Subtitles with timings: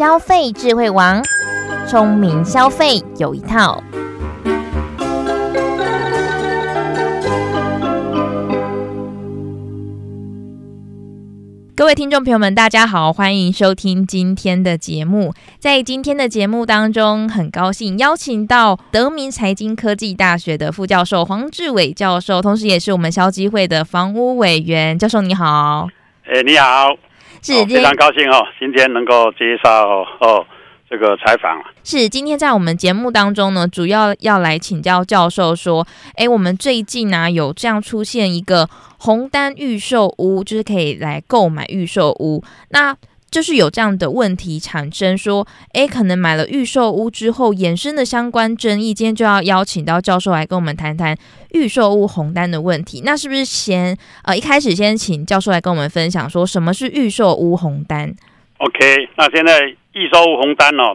[0.00, 1.22] 消费智慧王，
[1.86, 3.84] 聪明消费有一套。
[11.76, 15.34] 各位听众朋友们，大家好，欢迎收听今天的节目。
[15.58, 24.98] 在今天的节目当中，很高兴邀请到德明财经科技大学的副教授黄志伟教授，同时也是我们消基会的房屋委员。
[24.98, 25.88] 教授你好，
[26.24, 26.88] 哎，你好，
[27.42, 29.70] 是、哦、非常高兴哦，今天能够接受
[30.20, 30.46] 哦。
[30.90, 38.68] 这个采访是今天在我们节目当中呢，主要要来请教教授说，哎，我们最近呢、啊、有这样出现一个
[38.98, 42.92] 红单预售屋，就是可以来购买预售屋，那
[43.30, 51.16] 就是有这样的问题产生，说，哎，可能买了预售屋之后衍生的相关争议，今天就要邀请到教授来跟我们谈谈
[51.52, 53.02] 预售屋红单的问题。
[53.04, 58.14] 那是不是先呃一开始先请教授来跟我们分享说，什么是预售屋红单
[58.58, 59.74] ？OK，那现在。
[59.92, 60.94] 预售屋红单哦，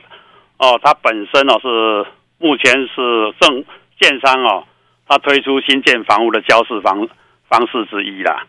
[0.58, 3.66] 哦，它本身哦是目前是正
[4.00, 4.64] 建商哦，
[5.06, 7.06] 它推出新建房屋的交市方
[7.50, 8.48] 方式之一啦。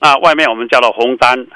[0.00, 1.46] 那外面我们叫做红单，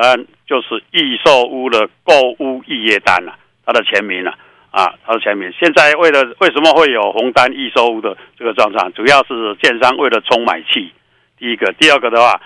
[0.00, 3.32] 嗯，就是预售屋的购屋预约单呐，
[3.66, 4.32] 它的全名啊，
[4.70, 5.52] 啊，它的全名。
[5.58, 10.92] 现在为了为什么会有红单预售屋的这个状况，主要是建商为了冲买气，
[11.36, 12.40] 第一个，第二个的话，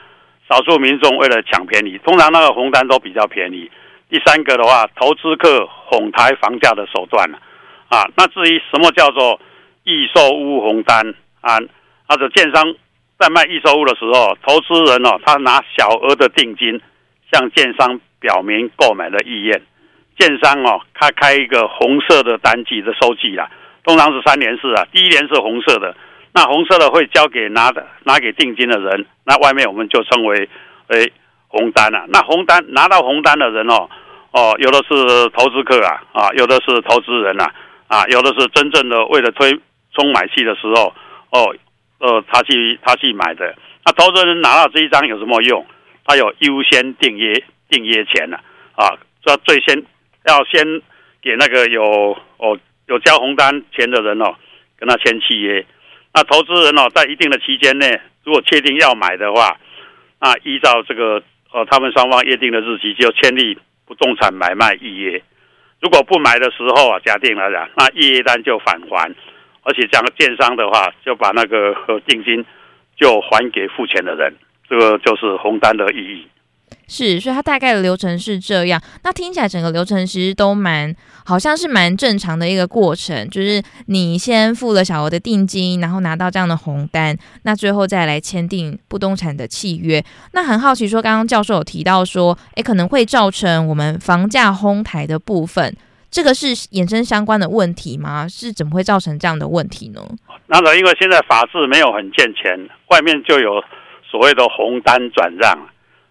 [0.49, 3.71] 少数民众为了抢便宜，通常那个红单都比较便宜。
[4.09, 7.31] 第三个的话，投资客哄抬房价的手段
[7.89, 9.39] 啊，那至于什么叫做
[9.85, 11.59] 预售屋红单啊，
[12.09, 12.75] 或者建商
[13.19, 16.81] 在卖预售屋的时候，投资人哦，他拿小额的定金
[17.33, 19.63] 向建商表明购买的意愿，
[20.19, 23.51] 建商哦，他开一个红色的单据的收据啦，
[23.85, 25.97] 通常是三联式啊，第一联是红色的，
[26.35, 30.49] 那红色的会交给拿的拿给定金的人，那外面我们就称为
[30.89, 31.13] 诶
[31.49, 33.89] 红单啊，那红单拿到红单的人哦。
[34.35, 37.45] 哦，有的是投资客啊，啊，有的是投资人呐，
[37.87, 39.51] 啊，有的是真正的为了推
[39.95, 40.95] 冲买气的时候，
[41.29, 41.55] 哦，
[41.99, 43.55] 呃，他去他去买的。
[43.85, 45.67] 那投资人拿到这一张有什么用？
[46.05, 48.39] 他有优先订约订约权呐，
[48.75, 49.83] 啊，这最先
[50.27, 50.65] 要先
[51.21, 54.35] 给那个有哦有交红单钱的人哦，
[54.79, 55.65] 跟他签契约。
[56.15, 59.57] 那投资人哦，在一定的期间内，如果确定要买的话，
[60.21, 63.59] 那依照这个呃他们双方约定的日期就签立。
[63.85, 65.23] 不动产买卖预约，
[65.81, 69.13] 如果不买的时候啊，假定来讲，那预约单就返还，
[69.65, 71.75] 而且这样建商的话就把那个
[72.07, 72.43] 定金
[72.97, 74.35] 就还给付钱的人，
[74.73, 76.27] 这个就是红单的意义。
[76.89, 78.81] 是，所以它大概的流程是这样。
[79.05, 80.95] 那听起来整个流程其实都蛮，
[81.27, 90.03] 好像是蛮正常的一个过程，就是你先付了小额的定金，然后拿到这样的红单，那最后再来签订不动产的契约。
[90.33, 95.77] 那很好奇说，刚刚教授有提到说，诶，可能会造成我们房价哄抬的部分，
[96.11, 98.27] 这个是衍生相关的问题吗？
[98.27, 100.01] 是怎么会造成这样的问题呢？
[100.47, 103.63] 那个，因为现在法制没有很健全，外面就有
[104.13, 105.57] 所谓的红单转让。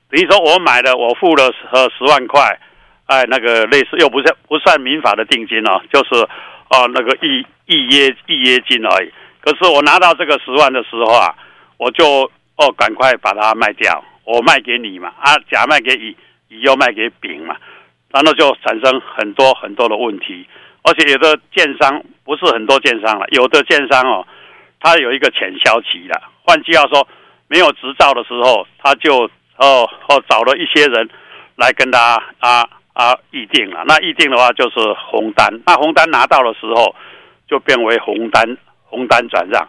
[0.10, 2.60] 比如说我买了，我付了呃十万块，
[3.06, 6.16] 哎，那个类似又不是不算民法的定金哦，就是
[6.70, 9.12] 哦那个预预约预约金而已。
[9.40, 11.36] 可是我拿到这个十万的时候啊，
[11.78, 16.18] 我就哦赶快把它卖掉，我卖给你嘛，啊甲卖给乙，
[16.50, 17.56] 乙又卖给丙嘛，
[18.10, 20.48] 然后就产生很多很多的问题。
[20.84, 24.26] 而且有的建商不是很多建商了，有的建商哦，
[24.80, 27.08] 他有一个潜销期的，换句话说，
[27.52, 29.30] 没有执照的时候他就。
[29.58, 31.08] 哦哦，找了一些人
[31.56, 33.84] 来跟他啊啊议定了。
[33.86, 36.96] 那议定的话就是红单，那红单拿到的时候
[37.48, 39.62] 就变为红单红单转让。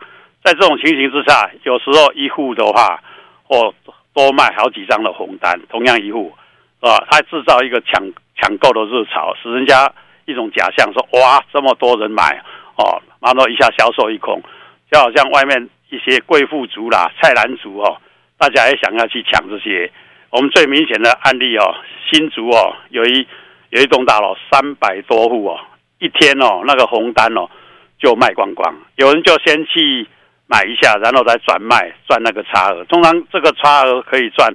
[0.43, 3.03] 在这种情形之下，有时候一户的话，
[3.44, 3.75] 或
[4.14, 6.32] 多卖好几张的红单，同样一户
[6.81, 8.03] 啊，他制造一个抢
[8.41, 9.93] 抢购的热潮，使人家
[10.25, 12.43] 一种假象说哇这么多人买
[12.78, 14.41] 哦，然后一下销售一空，
[14.91, 17.98] 就好像外面一些贵妇族啦、菜篮族哦。
[18.38, 19.88] 大家也想要去抢这些，
[20.30, 21.76] 我们最明显的案例哦，
[22.11, 23.25] 新竹哦，有一
[23.70, 25.61] 有一栋大楼三百多户哦，
[26.00, 27.49] 一天哦那个红单哦
[28.00, 30.08] 就卖光光，有人就先去
[30.49, 34.52] 买一下，然后再转卖赚那个差额，通常这个差额可以赚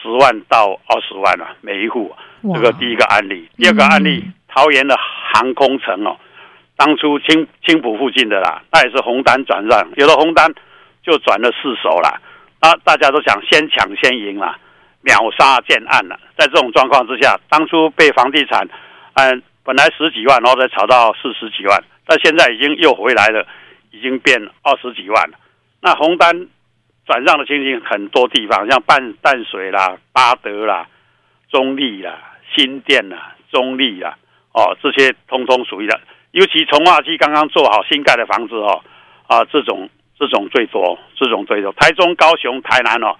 [0.00, 2.14] 十万到二十万啊，每一户，
[2.54, 6.16] 这个第一个案例，第二个案例，桃园的航空城哦，
[6.74, 10.50] 当初青青浦附近的啦，那也是红单转让，有的红单
[11.06, 12.20] 就转了四手了。
[12.58, 14.56] 啊，大家都想先抢先赢了，
[15.02, 16.18] 秒杀建案了。
[16.36, 18.66] 在这种状况之下，当初被房地产，
[19.14, 23.46] 嗯，本来十几万，然后再炒到四十几万，但现在已经又回来了，
[23.92, 25.38] 已经变二十几万了。
[25.80, 26.48] 那红单
[27.06, 30.86] 转让的情形很多地方，像淡淡水啦、八德啦、
[31.50, 32.18] 中立啦、
[32.56, 34.16] 新店啦、中立啦，
[34.52, 36.00] 哦，这些通通属于的。
[36.32, 38.82] 尤其重划区刚刚做好新盖的房子哦，
[39.26, 41.72] 啊，这种这种最多，这种最多。
[41.72, 43.14] 台中、高雄、台南哦，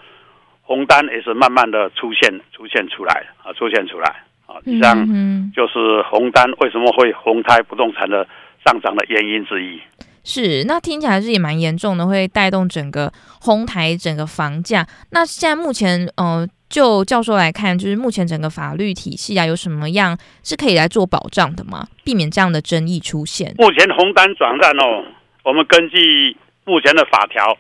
[0.63, 4.09] 红单也是慢慢的出现出现出来啊，出现出来
[4.47, 4.57] 啊。
[4.65, 5.07] 以上
[5.55, 8.27] 就是红单为什么会红胎不动产的
[8.65, 9.81] 上涨的原因之一。
[10.25, 13.13] 是，那听起来是也蛮严重的，会带动整个
[13.43, 14.85] 哄抬整个房价。
[15.11, 21.87] 那现在目前，呃，就教授来看，就是目前整个法律体系啊，有什么样是可以来做保障的吗？
[22.03, 23.55] 避免这样的争议出现。
[23.59, 25.05] 目前红单转让哦，
[25.45, 26.37] 我们根据
[26.67, 27.57] 目前的法条，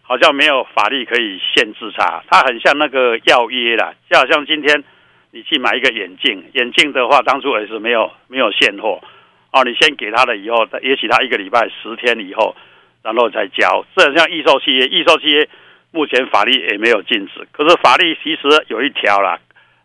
[0.00, 2.22] 好像没有法律可以限制它。
[2.30, 4.84] 它很像那个要约啦，就好像今天
[5.32, 9.02] 你去买一个眼镜，眼镜的话，当初也是没有没有现货。
[9.50, 12.54] 哦，你先给他了以后，也许他一个礼拜十天以后，
[13.02, 13.84] 然后再交。
[13.96, 15.48] 这很像预售契约，预售契约
[15.90, 17.46] 目前法律也没有禁止。
[17.50, 19.38] 可是法律其实有一条啦，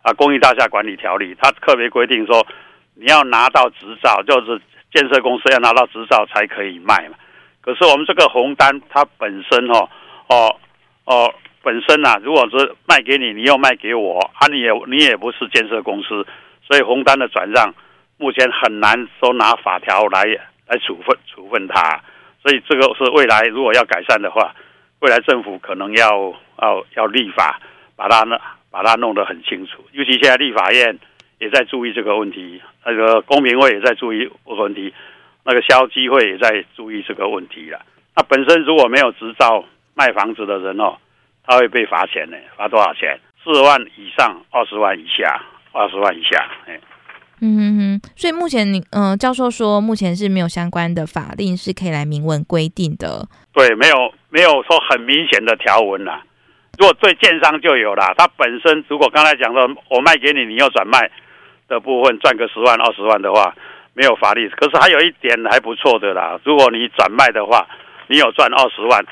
[0.04, 2.46] 啊，公益大厦管理条例，它特别规定说，
[2.94, 4.62] 你要拿到执照，就是
[4.94, 7.16] 建设公司要拿到执照才可以卖嘛。
[7.70, 9.88] 可是我们这个红单，它本身哦，
[10.28, 10.56] 哦，
[11.06, 11.32] 哦，
[11.62, 16.26] 本身呐、啊，如果是卖给你，你又卖给我，啊，你也你也不是建设公司，
[16.68, 17.72] 所以红单的转让。
[18.18, 20.26] 目前很难说拿法条来
[20.66, 22.02] 来处分处分它，
[22.42, 24.56] 所以这个是未来如果要改善的话，
[25.02, 27.62] 未来政府可能要要要立法
[27.96, 28.36] 把它呢
[28.72, 29.86] 把它弄得很清楚。
[29.92, 30.98] 尤其现在立法院
[31.38, 34.92] 也在注意这个问题，那个公平会也在注意这个问题，
[35.50, 37.82] 那个消基会也在注意这个问题了。
[38.16, 39.66] 那本身如果没有执照
[39.96, 40.94] 卖房子的人哦，
[41.44, 43.20] 他会被罚钱呢，罚多少钱？
[43.44, 45.42] 四万以上，二十万以下，
[45.72, 46.80] 二十万以下，哎。
[47.42, 53.26] 嗯哼哼，所以目前你嗯、呃，教授说目前是没有相关的法令是可以来明文规定的。
[53.52, 56.22] 对，没有没有说很明显的条文啦。
[56.78, 61.10] 如果对建商就有啦，他本身如果刚才讲的我卖给你，你要转卖
[61.68, 63.56] 的部分赚个十万二十万的话，
[63.94, 64.50] 没有法律。
[64.50, 67.68] 可是还有一点还不错的啦，如果你转卖的话，
[68.08, 69.06] 你有赚二十万，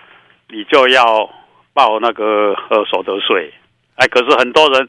[0.49, 1.29] 你就要
[1.73, 3.53] 报那个呃所得税。
[3.95, 4.87] 哎，可是很多人。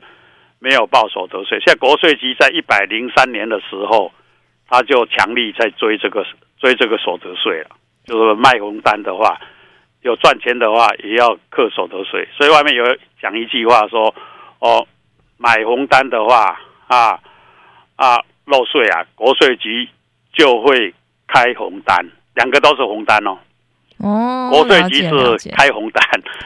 [0.61, 4.11] 没有报所得税，现在国税局在一百零三年的时候，
[4.69, 6.26] 他就强力在追这个
[6.58, 7.69] 追这个所得税了。
[8.06, 9.38] 就是卖红单的话，
[10.02, 12.26] 有赚钱的话也要课所得税。
[12.37, 12.84] 所以外面有
[13.23, 14.12] 讲一句话说
[14.58, 14.84] ：“哦，
[15.37, 17.20] 买红单的话啊
[17.94, 19.88] 啊漏税啊，国税局
[20.32, 20.94] 就会
[21.26, 21.96] 开红单，
[22.34, 23.38] 两个都是红单哦。”
[23.98, 26.02] 哦，国税局是开红单，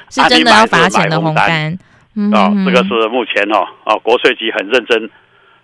[0.08, 1.78] 是真的要罚钱的红单。
[2.14, 5.10] 嗯、哦，这个是目前哦，哦，国税局很认真、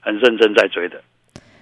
[0.01, 1.03] 很认真在追的。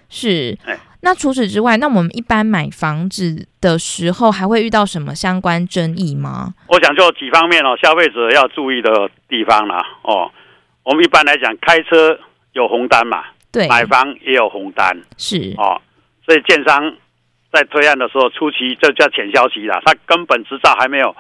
[0.09, 0.57] 是，
[1.01, 6.55] 那除此之外，那我们一般买房子的时候，还会遇到什么相关争议吗？
[6.69, 9.81] 我想就几方面哦，消费者要注意的地方啦。
[10.03, 10.31] 哦，
[10.85, 12.19] 我们一般来讲，开车
[12.53, 13.25] 有红单嘛，
[13.57, 15.81] 对，买房也有红单，是哦，
[16.25, 16.95] 所以建商
[17.51, 21.17] 在推案的时候，初期这叫潜消息啦，他根本执照还没有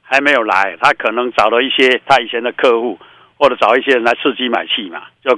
[0.00, 2.98] 还没有来，他可能找了一些他以前的客户。
[3.42, 5.34] 或者找一些人来刺激买气嘛，就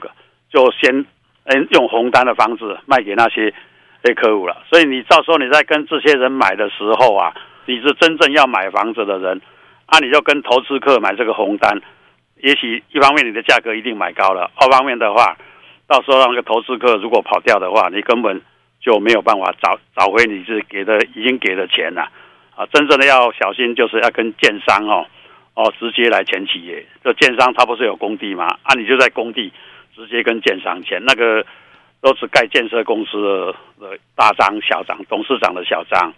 [0.50, 1.06] 就先
[1.44, 3.55] 嗯用红单的方式卖给那些
[4.02, 4.60] 那客户了。
[4.69, 7.32] 所以你到时候你在跟这些人买的时候啊，
[7.64, 9.40] 你是真正要买房子的人，
[9.87, 11.81] 啊你就跟投资客买这个红单，
[12.43, 15.37] 也许一方面你的价格一定买高了，二方面的话，
[15.93, 18.41] 到时候让那个投资客如果跑掉的话，你根本
[18.81, 22.08] 就没有办法找找回你是给的已经给的钱了
[22.56, 22.65] 啊。
[22.72, 25.05] 真正的要小心，就是要跟建商哦。
[25.55, 28.46] 哦，直接来签企业，这建商他不是有工地吗？
[28.63, 29.53] 啊，你就在工地
[29.94, 31.44] 直接跟建商签，那个
[32.01, 36.15] 都是盖建设公司的大章小章，董事长的小章，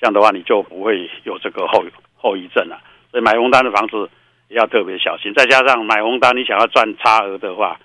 [0.00, 2.78] 这样的话你就不会有这个后后遗症了。
[3.10, 4.08] 所以买红单的房子
[4.50, 7.76] 要特别小心，再加上买红单你想要赚差额的话，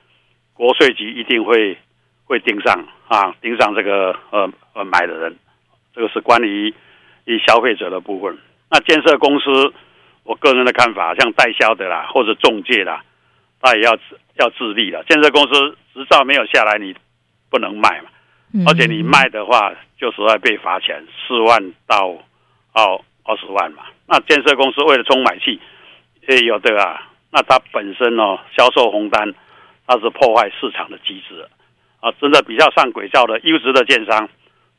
[0.53, 1.77] 国税局一定会
[2.25, 5.36] 会盯上啊，盯上这个呃呃买的人，
[5.93, 6.74] 这个是关于
[7.25, 8.38] 以消费者的部分。
[8.70, 9.74] 那建设公司。
[10.24, 13.03] 我个人的看法，像代销的啦，或者中介啦，
[13.60, 13.98] 他也要
[14.36, 15.03] 要自立了。
[15.10, 16.96] 建设公司执照没有下来，你
[17.50, 18.10] 不能卖嘛。
[18.67, 22.15] 而且你卖的话，就是会被罚钱，四万到
[22.72, 22.84] 二
[23.24, 23.81] 二十万嘛。
[24.05, 25.60] 那建设公司为了充买气，
[26.27, 27.10] 也有的啊。
[27.31, 29.34] 那他本身哦，销售红单，
[29.91, 31.45] 他是破坏市场的机制
[32.00, 32.10] 啊。
[32.21, 34.29] 真的比较上轨道的优质的建商，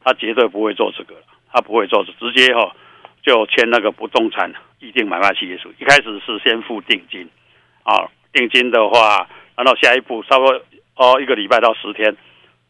[0.02, 1.14] 他绝对不会做这个，
[1.52, 2.74] 他不会做，直接哈。
[3.22, 7.28] 就签那个不动产预定买卖契约书，一开始是先付定金，
[7.84, 10.60] 啊，定金的话，然后下一步差不多
[10.96, 12.16] 哦一个礼拜到十天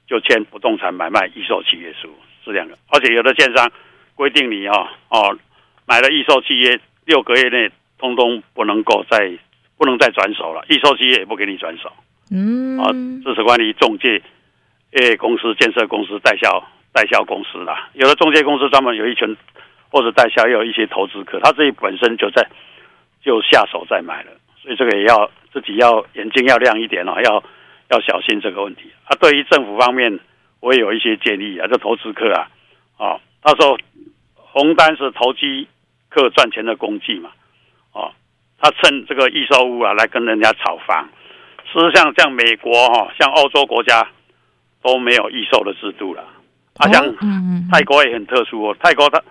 [0.07, 3.73] 就签不动产买卖预售契约书，是两个，而且有的建商
[4.15, 5.39] 规定你哦哦
[5.87, 9.33] 买了预售契约六个月内通通不能够再
[9.79, 11.91] 不能再转手了，预售契约也不给你转手，
[12.35, 12.89] 嗯，啊，
[13.23, 14.23] 这是关于中介
[14.93, 17.91] 诶公司、建设公司、代销代销公司啦。
[17.93, 19.37] 有的中介公司专门有一群，
[19.91, 22.49] 或者代销也有一些投资客，他自己本身就在
[23.23, 24.31] 就下手在买了，
[24.63, 27.45] 所以这个也要自己要眼睛要亮一点哦，要
[27.91, 29.13] 要小心这个问题啊。
[29.21, 30.19] 对于政府方面，
[30.61, 32.49] 我也有一些建议啊，这投资客啊，
[32.97, 33.79] 哦，他说
[34.35, 35.69] 红单是投机
[36.09, 37.31] 客赚钱的工具嘛，
[37.93, 38.11] 哦，
[38.59, 41.11] 他趁这个预售屋啊来跟人家炒房。
[41.73, 44.07] 事实上，像美国哈，像欧洲国家
[44.83, 46.23] 都没有预售的制度了。
[46.77, 47.03] 啊，像
[47.71, 49.23] 泰国也很特殊哦，泰国它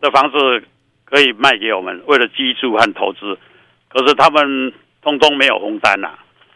[0.00, 0.64] 的房子
[1.04, 3.36] 可以卖给我们，为了居住和投资，
[3.88, 4.72] 可是他们
[5.02, 6.10] 通通没有红单呐。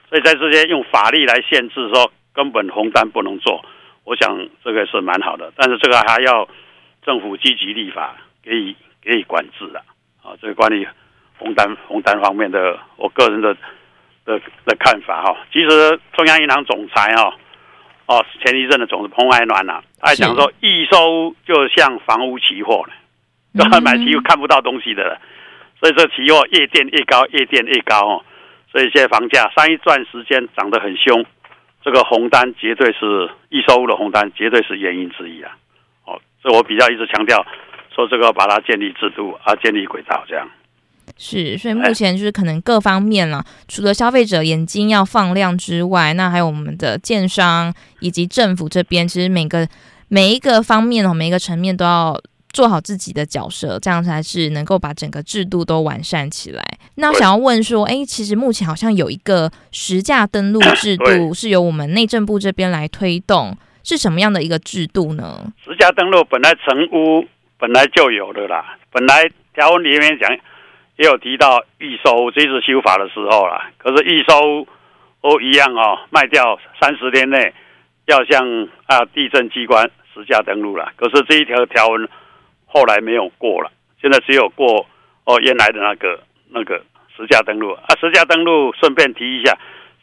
[0.09, 3.65] 所以在这些用法律来限制说根本红单不能做，
[4.05, 6.49] 我想这个是蛮好的，但是这个还要
[7.05, 8.15] 政府积极立法，
[8.45, 9.81] 给予给予管制的
[10.23, 10.37] 啊。
[10.41, 10.87] 这个关于
[11.37, 13.57] 红单红单方面的，我个人的。
[14.27, 17.33] 的的看法哈，其实中央银行总裁哈
[18.07, 22.93] 哦，前一阵的总是彭淮南呐，他还讲说，预售就像房屋期货了，
[23.55, 25.21] 就买期货看不到东西的了，
[25.81, 28.25] 所以这期货越垫越高，越垫越高哦，
[28.71, 31.25] 所以现在房价上一段时间涨得很凶，
[31.83, 35.57] 这个红单绝对是预售屋的红单，绝对是原因之一啊。
[36.05, 37.45] 哦，这我比较一直强调
[37.95, 40.49] 说，这个把它建立制度啊，建立轨道这样。
[41.17, 49.67] 是，所以目前就是可能各方面了，除了消费者眼睛要放亮之外，那还有我们的建商以及政府这边，其实每个
[50.09, 52.21] 每一个方面哦，每一个层面都要
[52.53, 56.63] 做好自己的角色，这样才是能够把整个制度都完善起来。
[56.97, 65.51] 那想要问说，哎，其实目前好像有一个实价登录制 度是由我们内政部这边来推动，是什么样的一个制度呢？
[65.65, 67.25] 实价登录本来成屋
[67.59, 69.23] 本来就有的啦，本来
[69.55, 70.29] 条文里面讲。
[70.97, 73.71] 也有提到预收，这是修法的时候了。
[73.79, 74.67] 可是预收
[75.23, 77.53] 都一样哦，卖掉三十天内
[78.07, 80.93] 要向啊地震机关实价登录了。
[80.97, 82.09] 可是这一条条文
[82.65, 84.87] 后来没有过了，现在只有过
[85.25, 86.83] 哦原来的那个那个
[87.17, 87.83] 实价登录啊。
[88.01, 89.59] 实价登录顺便提一下，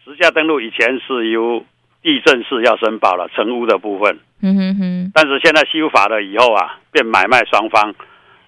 [0.06, 1.66] 实价登录以前是由
[2.02, 5.12] 地震士要申报了成屋的部分，嗯哼哼。
[5.14, 7.96] 但是现在修法了以后啊，变买卖双方。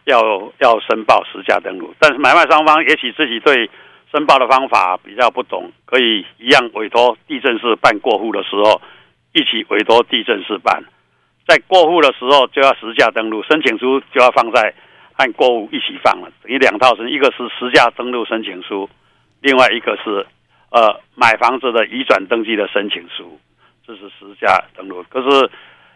[0.06, 0.22] 要
[0.60, 3.70] 要申报实价登录，但是买卖双方也许自己对
[4.12, 8.80] 申报的方法比较不懂，可以一样委托地政士办过户的时候，
[9.34, 10.84] 一起委托地政士办，
[11.48, 14.74] 在过户的时候就要实价登录，申请书就要放在
[15.18, 18.88] 按过户一起放了，等于两套是，一个是实价登录申请书，
[19.42, 20.26] 另外一个是
[20.70, 23.40] 呃买房子的移转登记的申请书，
[23.88, 25.04] 这是实价登录。
[25.10, 25.50] 可是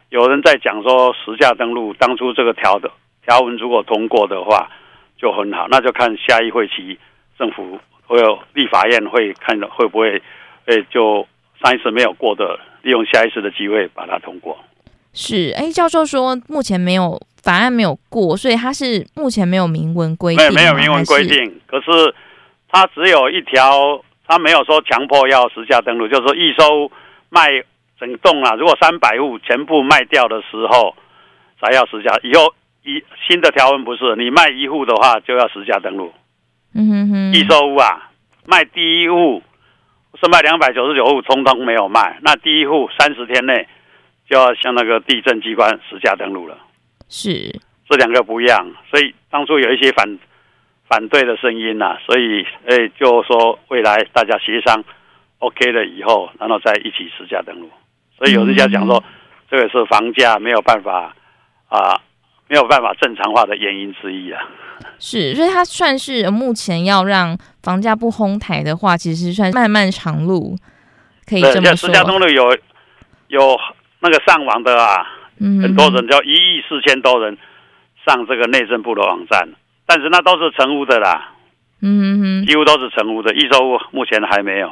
[0.09, 2.91] 有人在讲说实价登录当初这个条的。
[3.29, 4.67] 条文如果通过的话，
[5.15, 5.67] 就很好。
[5.69, 6.97] 那就看下一会期
[7.37, 10.19] 政府会有立法院会看会不会，
[10.65, 11.27] 诶，就
[11.61, 14.57] 上一次没有过的，利用下一次的机会把它通过。
[15.13, 21.61] 是，哎，教授说目前没有法案没有过，所以他是目前没有明文规定，没有明文规定。
[21.67, 22.15] 可是
[22.67, 26.91] 他只有一条，他没有说强迫要实价登录，就是说预收
[27.29, 27.63] 卖
[27.99, 30.95] 整栋啊，如果三百户全部卖掉的时候
[31.61, 32.55] 才要实价，以后。
[32.95, 36.13] 一新的条文不是你卖一户的话就要实价登录，
[36.73, 38.09] 嗯哼哼，预售屋啊，
[38.45, 39.43] 卖第一户
[40.21, 43.67] 是卖两百九十九户，通通没有卖，那第一户三十天内
[44.29, 46.57] 就要向那个地震机关实价登录了。
[47.07, 50.19] 是，这两个不一样，所以当初有一些反
[50.87, 54.83] 反对的声音呐、啊，所以诶，就说未来大家协商
[55.37, 57.69] OK 了以后，然后再一起实价登录。
[58.17, 59.03] 所以有人家讲说，
[59.49, 61.13] 这个是房价没有办法
[61.67, 62.01] 啊。
[62.49, 64.41] 没有办法正常化的原因之一啊，
[64.97, 70.57] 是，所以它算是目前要让房价不哄抬的话，其实算漫漫长路，
[71.27, 71.87] 可以这么说。
[71.87, 72.57] 实价登录有
[73.27, 73.55] 有
[73.99, 75.05] 那个上网的啊，
[75.37, 77.37] 嗯、很多人叫一亿四千多人
[78.03, 79.47] 上这个内政部的网站，
[79.85, 81.29] 但是那都是成屋的啦，
[81.81, 84.71] 嗯哼哼，几乎都是成屋的，预售屋目前还没有。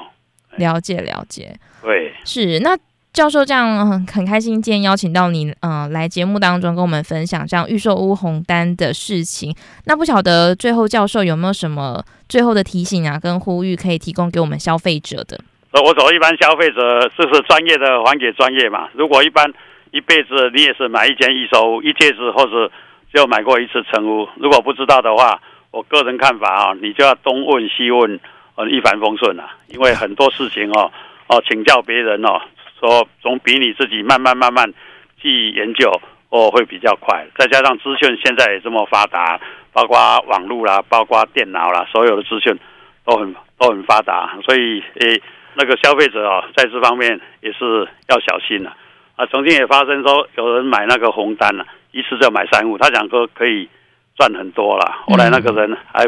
[0.56, 2.76] 了解了解，对，是那。
[3.18, 9.52] 教授，这样很开心，今天邀请到你，嗯、呃，来节目当中跟我们分享这样预售屋红单的事情。
[9.88, 15.36] 那不晓得最后教授有没有什么最后的提醒啊，跟呼吁可以提供给我们消费者的？
[15.84, 18.88] 我走一般消费者，就是专业的还给专业嘛。
[18.94, 19.52] 如果一般
[19.90, 22.72] 一辈子你也是买一间预售屋，一辈子或者
[23.12, 28.20] 就买过一次成屋，如果不知道的话，我个人看法啊，你就要东问西问，
[28.54, 29.56] 呃，一帆风顺啊。
[29.70, 30.92] 因为很多事情哦，
[31.26, 32.40] 哦，请教别人哦。
[32.80, 34.72] 说总比你自己慢慢慢慢
[35.20, 35.92] 去研究
[36.30, 39.40] 哦会比较快，再加上资讯现在也这么发达，
[39.74, 42.58] 包括网络啦，包括电脑啦，所有的资讯
[43.06, 45.22] 都很都很发达，所以诶
[45.56, 48.76] 那个消费者啊，在这方面也是要小心了
[49.16, 53.68] 啊，曾经也发生说有人买那个红单了，一次就买三户，他讲说可以
[54.16, 56.06] 赚很多了，后来那个人还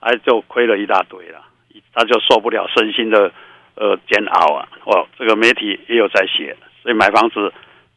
[0.00, 1.42] 还就亏了一大堆了，
[1.92, 3.30] 他就受不了身心的
[3.78, 4.68] 呃煎熬啊！
[4.84, 7.52] 哦，这个媒体也有在写，所以买房子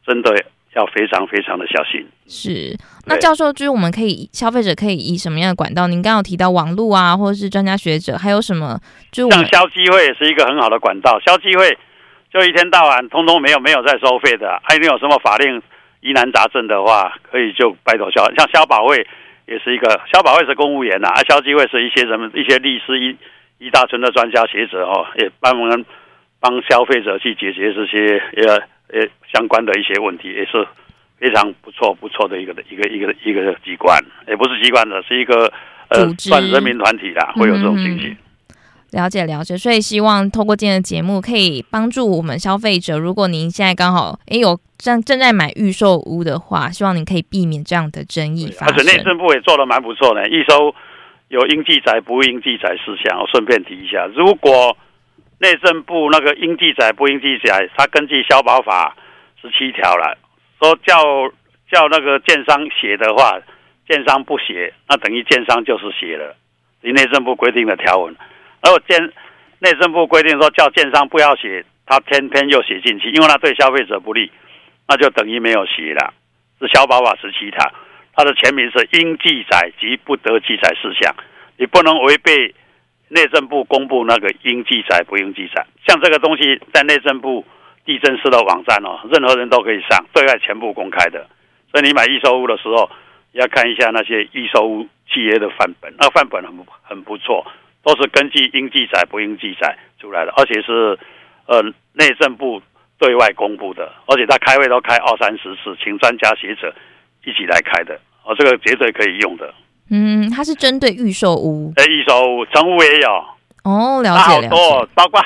[0.06, 0.34] 真的。
[0.74, 2.00] 要非常非常的小心。
[2.26, 2.74] 是，
[3.04, 5.86] 那教授，就是我们可以消费者可以以什么样的管道？
[5.86, 8.80] 您刚刚有提到网络啊，或者是专家学者，还有什么？
[9.10, 11.20] 就像消基会是一个很好的管道。
[11.20, 11.76] 消基会
[12.32, 15.60] 就一天到晚通通没有没有在收费的，还有有什么法令
[16.00, 18.24] 疑难杂症的话，可以就拜托消。
[18.34, 19.06] 像消保会
[19.46, 23.14] 也是一个，消保会是公务员呐，啊，消基会是一些什么一些律师一
[23.58, 25.84] 一大群的专家学者哦，也帮我们
[26.40, 28.62] 帮消费者去解决这些呃。
[28.94, 29.00] 呃，
[29.32, 30.68] 相关的一些问题也是
[31.18, 35.50] 非常不错不错的一个的一个一个一个机关，也不是机关的，是一个
[35.88, 38.14] 呃算人民团体啦，会有这种情形。
[38.90, 42.98] 了解了解，所以希望透过今天的节目，可以帮助我们消费者。
[42.98, 48.76] 如果您现在刚好诶有正正在买预售屋的话，希望您可以避免这样的争议发生。
[48.76, 50.74] 而且内政部也做的蛮不错的，预售
[51.32, 54.76] 有应记载不应记载事项，我顺便提一下，如果。
[55.42, 58.94] 内政部那个应记载不应记载，他根据消保法
[59.40, 60.16] 十七条了，
[60.60, 60.94] 说叫
[61.68, 63.40] 叫那个建商写的话，
[63.88, 66.36] 建商不写，那等于建商就是写了，
[66.80, 68.14] 你内政部规定的条文。
[68.60, 69.12] 而建
[69.58, 74.30] 内政部规定说叫建商不要写，他偏偏又写进去，因为他对消费者不利，
[74.86, 76.14] 那就等于没有写了。
[76.60, 77.58] 是消保法十七条，
[78.14, 81.14] 它的全名是应记载及不得记载事项，
[81.56, 82.54] 你不能违背。
[83.14, 87.44] 内政部公布那个应记载不应记载，像这个东西在内政部
[87.84, 91.28] 地政司的网站哦，任何人都可以上，对外全部公开的。
[91.70, 92.90] 所以你买预售屋的时候，
[93.32, 97.46] 要看一下那些预售屋契约的范本，那范本很很不错，
[97.82, 100.98] 都是根据应记载不应记载出来的，而且是
[101.44, 101.60] 呃
[101.92, 102.62] 内政部
[102.98, 106.74] 对外公布的，而且他开会都开二三十次，请专家学者
[107.26, 109.52] 一起来开的，哦，这个绝对可以用的。
[109.90, 113.24] 嗯，它是针对预售屋，哎，预售屋成屋也有
[113.64, 115.20] 哦，了解，好多了解，包括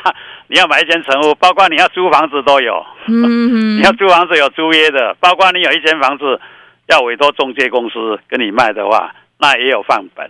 [0.48, 2.84] 你要买一间成屋，包括你要租房子都有。
[3.06, 6.40] 嗯，你要租房子有租约的，包括你有一间房子
[6.88, 10.28] 要委托中介公司跟你卖的话，那也有范本，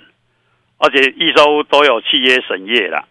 [0.79, 3.05] 而且预售屋都有契约审阅了，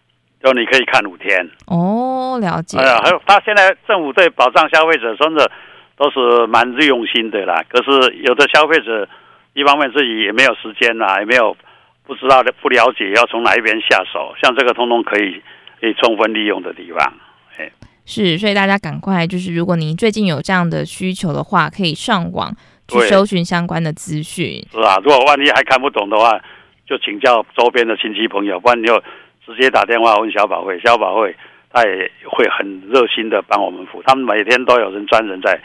[0.44, 1.50] 就你可以看五天。
[1.66, 2.78] 哦，了解。
[2.78, 5.50] 哎呀，还有他现在政府对保障消费者真的
[5.96, 9.08] 都是蛮用心的啦，可是有的消费者。
[9.56, 11.56] 一方面自己也没有时间呐，也没有
[12.04, 15.42] 不知道的不了解要从哪一边下手，像这个通通可以
[15.80, 17.14] 可以充分利用的地方。
[17.56, 17.72] 哎，
[18.04, 22.54] 是，所以大家赶快就是，如果您最近有这样的需求的话，可以上网
[22.86, 24.62] 去搜寻相关的资讯。
[24.70, 26.38] 是啊，如果万一还看不懂的话，
[26.86, 29.02] 就请教周边的亲戚朋友，不然你就
[29.46, 31.34] 直接打电话问小宝会，小宝会
[31.72, 35.58] 他也会很热心的帮我们服务，他们每天都有人专人在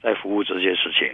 [0.00, 1.12] 在服务这些事情。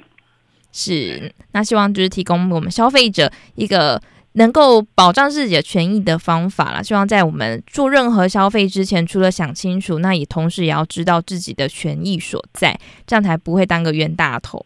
[0.79, 4.01] 是，那希望就是提供我们消费者一个
[4.35, 6.81] 能够保障自己的权益的方法啦。
[6.81, 14.63] 希望在我们做任何消费之前，除了想清楚，那也同时也要知道自己的权益所在，这样才不会当个冤大头。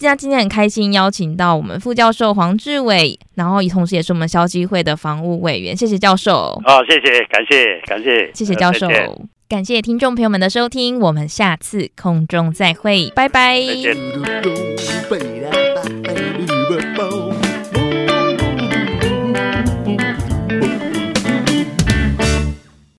[0.00, 5.76] 那今天很开心邀请到我们副教授黄志伟，然后也同时也是我们消基会的防务委员。
[5.76, 6.60] 谢谢教授。
[6.64, 13.60] 哦，谢谢，感谢，感谢，谢谢教授，呃、感谢听众朋友们的收听，我们下次空中再会，拜拜。
[13.60, 15.37] 再见。